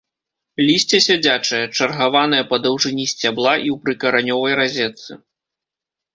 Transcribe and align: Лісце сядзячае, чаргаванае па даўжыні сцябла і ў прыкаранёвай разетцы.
Лісце 0.67 0.99
сядзячае, 1.07 1.59
чаргаванае 1.77 2.39
па 2.55 2.59
даўжыні 2.65 3.05
сцябла 3.13 3.53
і 3.67 3.75
ў 3.75 3.77
прыкаранёвай 3.85 4.53
разетцы. 4.63 5.11